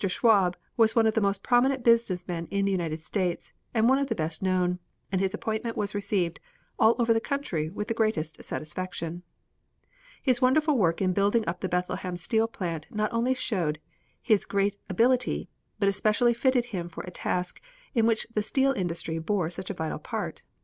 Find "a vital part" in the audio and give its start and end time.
19.69-20.41